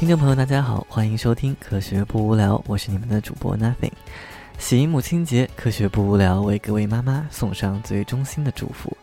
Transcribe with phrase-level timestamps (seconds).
[0.00, 3.92] 听众朋友，大家好，欢迎收听《科学不无聊》，我是你们的主播 Nothing。
[4.58, 8.96] 喜迎母亲节，科学不无聊为各位妈妈送上最衷心的祝福。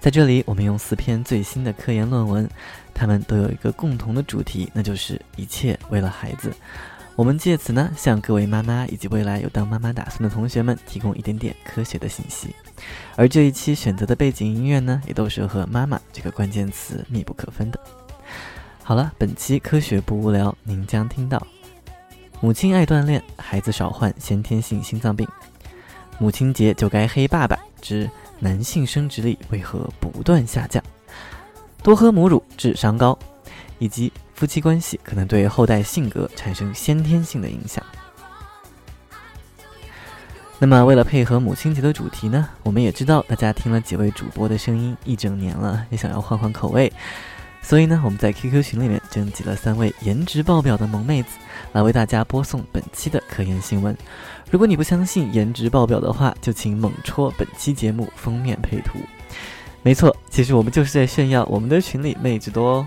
[0.00, 2.48] 在这里，我们用四篇最新的科研论文，
[2.94, 6.50] 它们都有一个共同的主题，那就是一切为了孩子。
[7.16, 12.48] 我们借此呢，向各位妈妈以及未来有当妈妈打算的同学们提供一点点科学的信息。
[13.14, 17.78] 而这一期选择的背景音乐呢，也都是和“妈妈”这个关键词密不可分的。
[18.90, 21.40] 好了，本期科学不无聊，您将听到：
[22.40, 25.24] 母亲爱锻炼，孩子少患先天性心脏病；
[26.18, 30.82] 母亲节就该黑爸爸之男性生殖力为何不断下降？
[31.84, 33.16] 多喝母乳智商高，
[33.78, 37.80] 以及夫妻关系可能对后代性格产生先天性的影响。
[40.58, 46.92] 那么，为了配合母亲节的主题呢，我们也知道大家听了几位主播的声音一整年了，也想要换换口味，
[47.62, 51.38] 所以呢，我们在 QQ 群里面征集了三位颜值爆表的萌妹子，
[51.72, 53.96] 来为大家播送本期的科研新闻。
[54.50, 58.98] 如果你不相信颜值爆表的话，就请猛戳本期节目封面配图。
[59.82, 62.86] 没错，其实我们就是在炫耀我们的群里妹子多哦。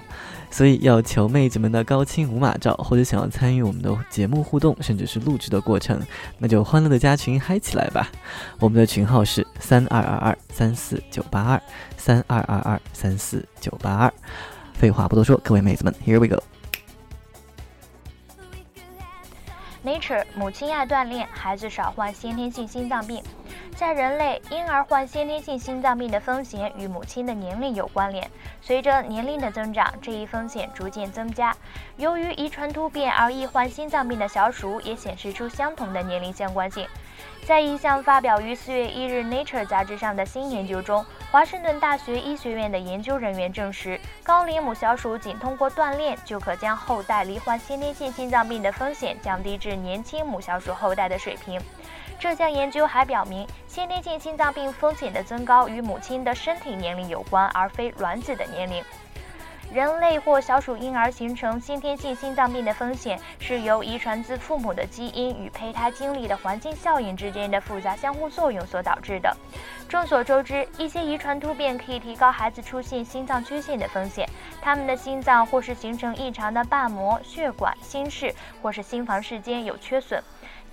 [0.52, 6.00] 所以要求妹子们的高清无码照，或者想要参与我们的节目互动，甚至是录制的过程，
[6.38, 8.12] 那就欢乐的加群嗨起来吧！
[8.60, 11.62] 我们的群号是三二二二三四九八二
[11.98, 14.14] 三二二二三四九八二。
[14.74, 16.44] 废话不多说，各位妹子们，Here we go。
[19.86, 23.22] Nature，母亲爱锻炼，孩子少患先天性心脏病。
[23.76, 28.30] 在人类，婴儿患先天性心脏病的风险与母亲的年龄有关联。
[28.62, 31.54] 随着年龄的增长，这一风险逐渐增加。
[31.98, 36.88] 由于遗传突变而易患心脏病的小鼠也显示出相同的年龄相关性。
[37.46, 51.60] 在一项发表于四月一日《Nature》杂志上的新研究中，华盛顿大学医学院的研究人员证实，高龄母小鼠仅通过锻炼就可将后代罹患先天性心脏病的风险降低至年轻母小鼠后代的水平。
[52.18, 58.82] 这项研究还表明，先天性心脏病风险的增高与母亲的身体年龄有关，而非卵子的年龄。
[59.74, 69.36] 人类或小鼠婴儿形成先天性心脏病的风险是由遗传自父母的基因与胚胎经历的环境效应之间的复杂相互作用所导致的。
[69.90, 74.30] 众所周知，一些遗传突变可以提高孩子出现心脏缺陷的风险，
[74.62, 78.32] 他们的心脏或是形成异常的瓣膜、血管、心室，
[78.62, 80.22] 或是心房室间有缺损。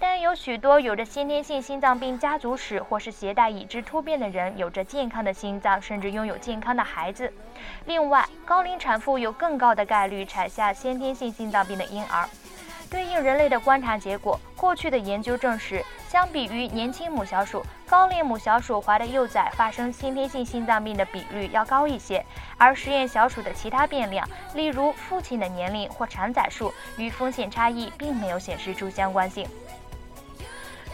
[0.03, 7.31] 但有许多有着先天性心脏病家族史或是携带已知突变的人，有着健康的心脏，甚至拥有健康的孩子。
[7.84, 12.27] 另外，高龄产妇有更高的概率产下先天性心脏病的婴儿。
[12.91, 22.25] 对应人类的观察结果，过去的研究证实，相比于年轻母小鼠，高龄母小鼠怀的幼崽发生先天性心脏病的比率要高一些。
[22.59, 29.47] 而实验小鼠的其他变量，例如父亲的年龄或产崽数，与风险差异并没有显示出相关性。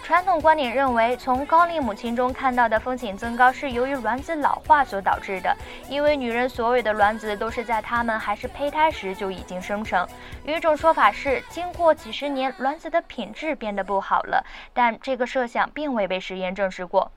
[0.06, 5.52] 传统观点认为，从高龄母亲中看到的风险增高是由于卵子老化所导致的，
[5.88, 10.06] 因为女人所有的卵子都是在她们还是胚胎时就已经生成。
[10.44, 17.10] 有一种说法是，经过几十年，卵子的品质变得不好了，但这个设想并未被实验证实过。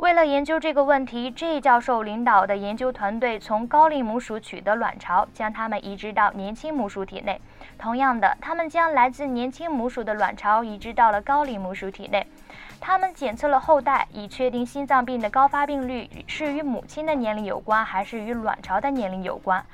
[0.00, 7.38] 为了研究这个问题，J 教授领导的研究团队从高龄母鼠取得卵巢，将它们移植到年轻母鼠体内。
[7.76, 12.26] 同样的，他们将来自年轻母鼠的卵巢移植到了高龄母鼠体内。
[12.80, 19.64] 他们检测了后代，以确定心脏病的高发病率是与母亲的年龄有关，还是与卵巢的年龄有关。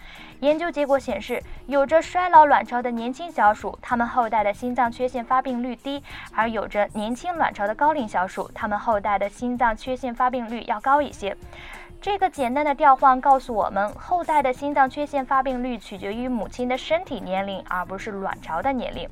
[0.41, 6.03] 研究结果显示，有着衰老卵巢的年轻小鼠，它们后代的心脏缺陷发病率低；
[6.35, 11.35] 而有着年轻卵巢的高龄小鼠，它们后代的心脏缺陷发病率要高一些。
[11.99, 19.09] 这个简单的调换告诉我们，后代的心脏缺陷发病率取决于母亲的身体年龄，而不是卵巢的年龄。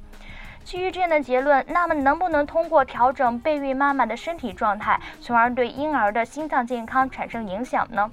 [0.65, 8.11] 基于这样的结论，那么能不能通过调整备孕妈妈的身体状态，从而对婴儿的心脏健康产生影响呢？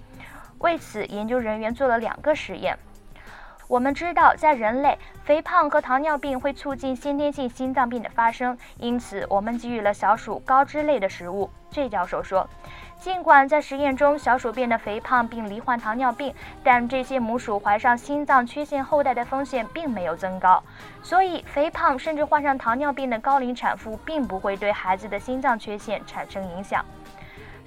[0.59, 2.77] 为此，研究人员做了两个实验。
[3.69, 11.49] 我们知道，在人类，肥胖和糖尿病会促进先天性心脏病的发生，因此我们给予了小鼠高脂类的食物。
[11.71, 12.47] 这教授说。
[13.01, 16.31] 尽管在实验中小鼠变得肥胖并罹患糖尿病，
[16.63, 20.63] 但这些母鼠怀上心脏缺陷后代的风险并没有增高。
[21.01, 26.85] 所以，肥胖甚至患上糖尿病的高龄产妇并不会对孩子的心脏缺陷产生影响。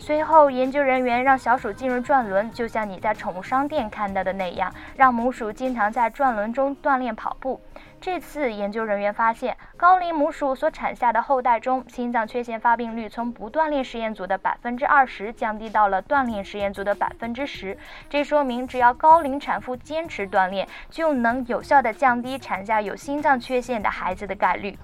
[0.05, 7.59] 随后，研究人员让小鼠进入转轮，就像你在宠物商店看到的那样，让母鼠经常在转轮中锻炼跑步。
[8.03, 17.79] 这次研究人员发现，高龄母鼠所产下的后代中，心脏缺陷发病率从不锻炼实验组的百分之二十降低到了锻炼实验组的百分之十。
[18.11, 24.79] 这说明，只要高龄产妇坚持锻炼，就能有效地降低产下有心脏缺陷的孩子的概率。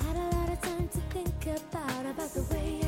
[0.00, 2.83] I had a lot of time to think about, about the way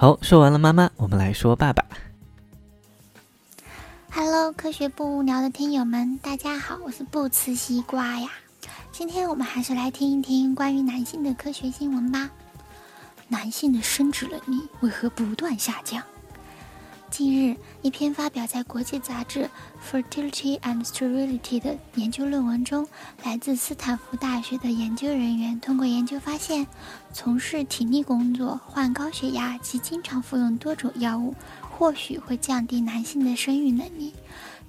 [0.00, 1.84] 好，说完了妈妈，我们来说爸爸。
[4.10, 8.30] Hello，科学不无聊的听友们，大家好，我是不吃西瓜呀。
[8.92, 12.30] 今天我们还是来听一听关于男性的科学新闻吧。
[13.26, 16.00] 男性的生殖能力为何不断下降？
[17.10, 19.44] 近日，一篇发表在国际杂志
[19.90, 22.86] 《Fertility and Sterility》的研究论文中，
[23.24, 26.66] 来自斯坦福大学的研究人员通过研究发现，
[27.12, 31.34] 从事体力工作、患高血压及经常服用多种药物，
[31.70, 34.12] 或许会降低男性的生育能力。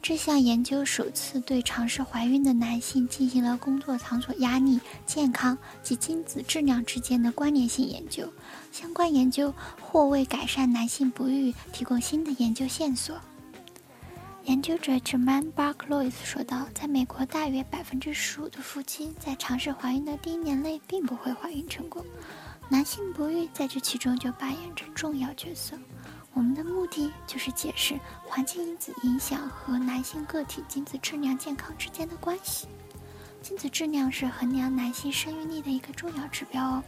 [0.02, 8.32] 这项研究首次对尝试怀孕的男性进行了工作场所压力、健康及精子质量之间的关联性研究。
[8.72, 13.20] 相关研究或为改善男性不育提供新的研究线索。
[14.46, 22.04] 研究者 German b a r k l o y s 说道：“在美国，大约百分之十五的夫妻在尝试怀孕的第一年内并不会怀孕成功。
[22.70, 25.78] 男性不育在这其中就扮演着重要角色。”
[26.34, 32.68] 我们的目的就是解释环境因子影响和男性个体精子质量健康之间的关系。
[33.42, 36.84] 精子质量是衡量男性生育力的一个重要指标哦，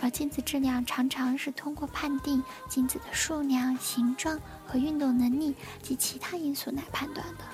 [0.00, 7.44] 而精子质量常常是通过判定精子的数量、形状和运动能力及其他因素来判断的。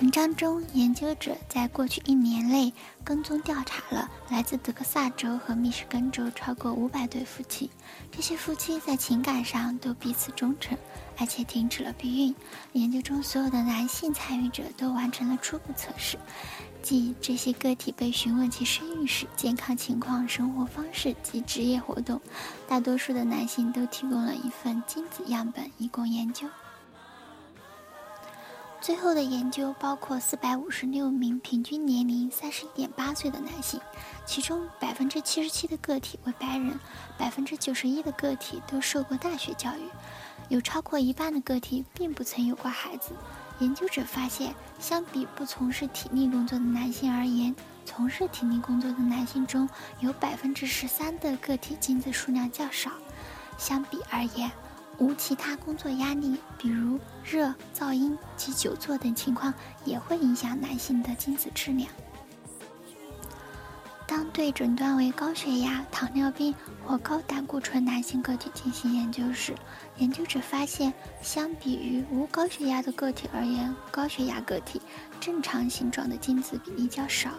[0.00, 2.72] 文章中，研究者在过去一年内
[3.04, 7.70] 跟踪调查了来自德克萨州和密歇根州超过五百对夫妻。
[8.10, 10.78] 这些夫妻在情感上都彼此忠诚，
[11.18, 12.34] 而且停止了避孕。
[12.72, 16.16] 研究中所有的男性参与者都完成了初步测试，
[16.82, 22.18] 即这些个体被询问其生育史、健康情况、生活方式及职业活动。
[22.66, 26.48] 大多数的男性都提供了一份精子样本以供研究。
[28.80, 33.78] 最后的研究包括四百五十六名平均年龄三十一点八岁的男性，
[34.24, 36.80] 其中百分之七十七的个体为白人，
[37.18, 39.82] 百分之九十一的个体都受过大学教育，
[40.48, 43.12] 有超过一半的个体并不曾有过孩子。
[43.58, 47.54] 研究者发现，相比不从事体力工作的男性而言，
[47.84, 49.68] 从事体力工作的男性中
[49.98, 52.90] 有百分之十三的个体精子数量较少。
[53.58, 54.50] 相比而言。
[55.00, 59.52] 无其他工作压力，比如热、噪音及久坐等情况，
[59.84, 61.88] 也会影响男性的精子质量。
[64.06, 66.52] 当对诊断为高血压、糖尿病
[66.84, 69.54] 或高胆固醇男性个体进行研究时，
[69.98, 70.92] 研究者发现，
[71.22, 74.82] 相比于无高血压的个体而言，高血压个体
[75.20, 77.30] 正常形状的精子比例较少。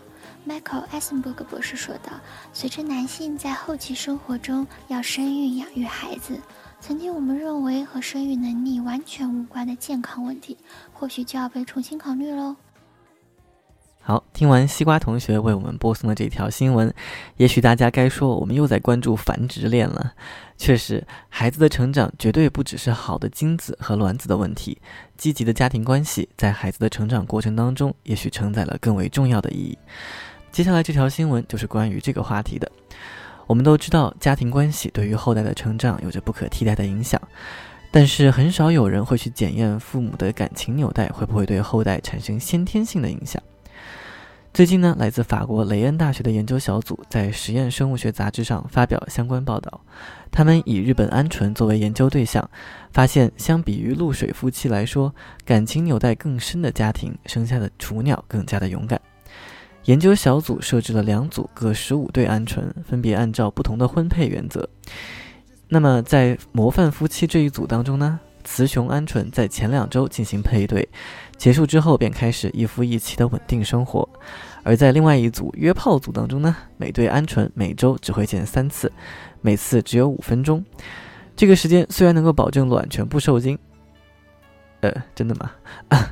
[0.47, 2.13] Michael Eisenberg 博士说道
[2.53, 6.39] ：“随着男性在后期生活中要生育、养育孩子。”
[6.81, 10.57] 曾经我们认为和生育能力完全无关的健康问题，
[10.91, 12.55] 或许就要被重新考虑喽。
[14.01, 16.91] 好，听完西瓜同学为我们播送的这条新闻，
[17.37, 20.13] 也许大家该说我们又在关注繁殖链了。
[20.57, 24.81] 确实，孩子的成长绝对不只是好的精子和卵子的问题，
[25.15, 29.77] 积极的家庭关系在孩子的成长过程当中，也许承载了更为重要的意义。
[30.51, 32.69] 接下来这条新闻就是关于这个话题的。
[33.51, 37.21] 我们都知道，家庭关系对于后代的成长有着不可替代的影响，
[37.91, 43.43] 但是很少有人会去检验父母的感情纽带会不会对后代产生先天性的影响。
[44.53, 49.81] 最近呢，来自法国雷恩大学的研究小组在《实验生物学杂志》上发表相关报道，
[50.31, 52.49] 他们以日本鹌鹑作为研究对象，
[52.93, 59.01] 发现相比于露水夫妻来说，感情纽带更深的家庭生下的雏鸟更加的勇敢。
[59.85, 64.67] 研究小组设置了两组各十五对鹌鹑，分别按照不同的婚配原则。
[65.67, 70.87] 那么，在模范夫妻这一组当中呢，雌雄鹌鹑在前两周进行配对，
[71.37, 74.07] 结束之后便开始一夫一妻的稳定生活；
[74.63, 78.91] 而在另外一组约炮组当中呢，每对鹌鹑每周只会见三次，
[79.41, 80.63] 每次只有五分钟。
[81.35, 83.57] 这个时间虽然能够保证卵全部受精。
[84.81, 85.51] 呃，真的吗？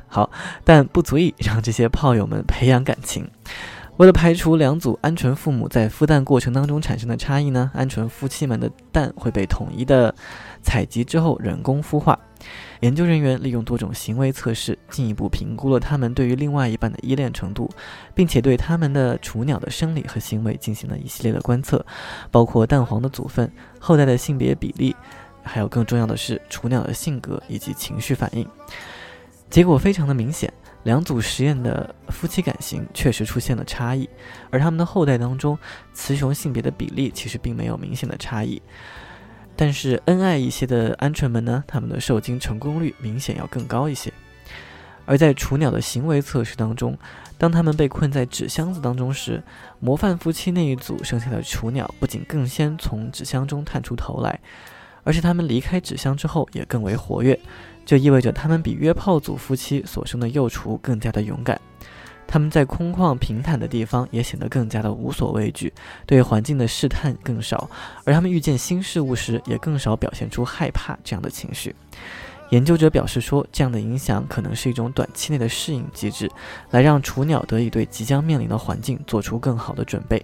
[0.07, 0.29] 好，
[0.63, 3.29] 但不足以让这些炮友们培养感情。
[4.00, 10.15] 为了排除两组鹌鹑父母在孵蛋过程当中产生的差异呢，鹌鹑夫妻们的蛋会被统一的
[10.62, 12.18] 采集之后人工孵化。
[12.79, 17.70] 研究人员利用多种行为测试，进一步评估了他们对于另外一半的依恋程度，
[18.15, 21.86] 并且对他们的雏鸟的生理和行为进行了一系列的观测，
[22.32, 23.51] 包括蛋黄的组分、
[23.82, 24.96] 后代的性别比例，
[25.44, 28.48] 还有更重要的是雏鸟的性格以及情绪反应。
[29.50, 34.09] 结果非常的明显，两组实验的夫妻感情确实出现了差异，
[34.50, 35.57] 而他们的后代当中，
[35.93, 38.62] 雌雄性别的比例其实并没有明显的差异。
[39.55, 44.12] 但是恩爱一些的鹌鹑们呢，它们的受精成功率明显要更高一些。
[45.05, 46.98] 而在雏鸟的行为测试当中，
[47.38, 49.43] 当它们被困在纸箱子当中时，
[49.79, 54.39] 模范夫妻那一组生下的雏鸟不仅更先从纸箱中探出头来，
[55.03, 57.38] 而且它们离开纸箱之后也更为活跃，
[57.89, 61.60] 这意味着他们比约炮组夫妻所生的幼雏更加的勇敢。
[62.27, 65.74] 他们在空旷平坦的地方也显得更加的无所畏惧，
[66.05, 67.67] 对环境的试探更少，
[68.03, 71.75] 而他们遇见新事物时也更少表现出害怕这样的情绪。
[72.51, 76.29] 研究者表示说，这样的影响可能是一种短期内的适应机制，
[76.69, 80.24] 来让雏鸟得以对即将面临的环境做出更好的准备。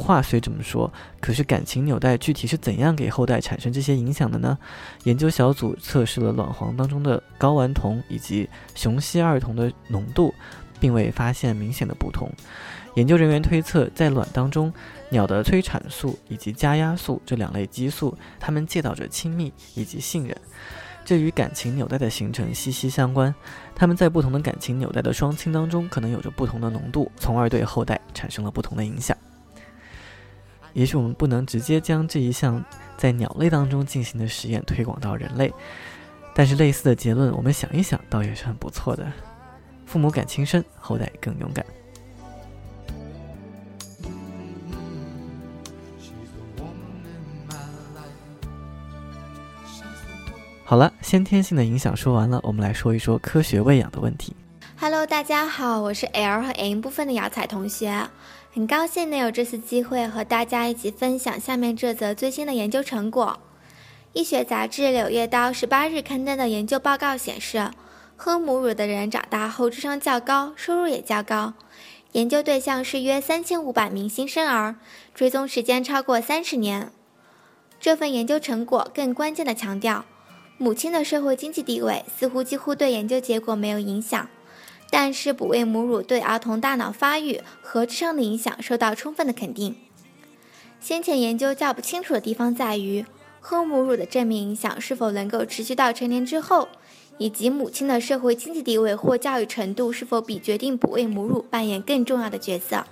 [0.00, 4.58] 话虽这么说，可是感情纽带具体是怎样给后代产生这些影响的呢？
[5.04, 10.34] 研究小组测试了卵黄当中的睾丸酮以及雄烯二酮的浓度。
[10.80, 12.26] 并未发现明显的不同。
[12.94, 14.72] 研究人员推测，在卵当中，
[15.10, 20.34] 鸟的催产素以及加压素这两类激素，它们介导着亲密以及信任，
[21.04, 23.32] 这与感情纽带的形成息息相关。
[23.74, 29.14] 它们在不同的感情纽带的双亲当中，可能有着不同的浓度，从而对后代产生了不同的影响。
[30.72, 32.64] 也许我们不能直接将这一项
[32.96, 35.52] 在鸟类当中进行的实验推广到人类，
[36.34, 39.06] 但是类似的结论，我们想一想，倒也是很不错的。
[39.86, 41.66] 父母感情深，后代更勇敢。
[50.64, 54.36] 好了，先天性的影响说完了，我们来说一说科学喂养的问题。
[54.78, 58.08] Hello，大家好，我是 L 和 M 部分的姚彩同学，
[58.52, 63.38] 很高兴能有这次机会和大家一起分享下面这则最新的研究成果。
[64.12, 67.70] 医学杂志《柳叶刀》十八日刊登的研究报告显示。
[68.22, 71.54] 喝母乳的人长大后智商较高，收入也较高。
[72.12, 74.76] 研究对象是约三千五百名新生儿，
[75.14, 76.92] 追踪时间超过三十年。
[77.80, 80.04] 这份研究成果更关键的强调，
[80.58, 84.28] 母亲的社会经济地位似乎几乎对研究结果没有影响，
[84.90, 89.76] 但是哺喂母乳对儿童大脑发育和智商的影响受到充分的肯定。
[90.80, 93.04] 先前研究较不清楚的地方在于，
[93.40, 96.68] 喝母乳的正面影响是否能够持续到成年之后。
[97.18, 102.86] 以及母亲的社会经济地位或教育程度是否比决定哺喂母乳扮演更重要的角色？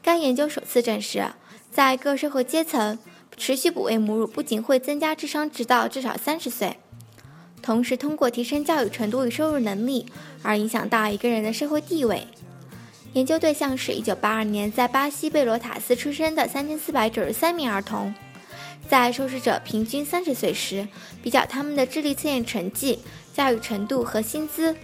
[0.00, 1.24] 该研究首次证实，
[1.68, 2.96] 在各社会阶层，
[3.36, 6.76] 持续哺喂母乳不仅会增加智商，直到至少三十岁，
[7.62, 10.06] 同时通过提升教育程度与收入能力
[10.42, 12.26] 而影响到一个人的社会地位。
[13.12, 18.14] 研究对象是一九八二年在巴西贝罗塔斯出生的三千四百九十三名儿童，
[18.88, 20.86] 在受试者平均三十岁时，
[21.22, 23.00] 比较他们的智力测验成绩。
[23.32, 24.74] 教育程度和薪资。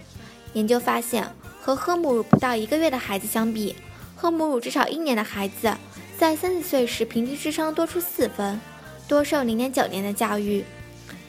[0.53, 1.29] 研究发现，
[1.61, 3.75] 和喝母乳不到一个月的孩子相比，
[4.15, 5.71] 喝母乳至少一年的孩子，
[6.17, 8.59] 在三十岁时平均智商多出四分，
[9.07, 10.63] 多受零点九年的教育，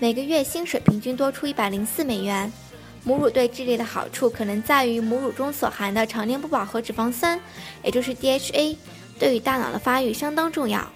[0.00, 2.50] 每个月薪水平均多出一百零四美元。
[3.02, 7.40] 母乳对智力的好处可能在于母乳中所含的常年不饱和脂肪酸，
[7.83, 8.76] 也就是 DHA，
[9.19, 10.87] 对于大脑的发育相当重要。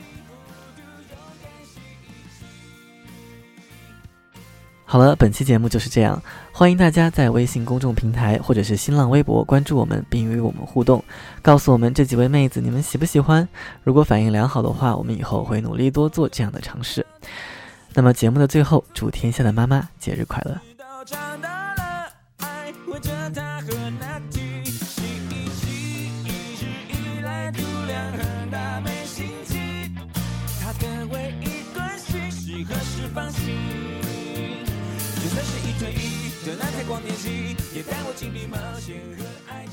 [4.85, 6.23] 好了，本期节目就是这样。
[6.52, 11.02] 欢迎大家在微信公众平台或者是新浪微博关注我们，并与我们互动，
[11.40, 13.49] 告诉我们这几位妹子你们喜不喜欢。
[13.82, 17.04] 如果反应良好的话，我们以后会努力多做这样的尝试。
[17.94, 20.58] 那么节目的最后，祝天下的妈妈节日快乐。
[35.14, 39.66] 就算是一对一的蓝太光年系，也带我经历冒险和爱。